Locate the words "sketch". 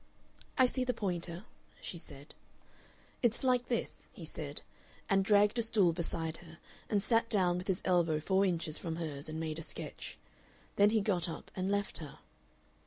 9.61-10.17